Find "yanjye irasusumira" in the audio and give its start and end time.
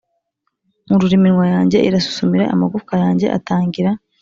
1.53-2.45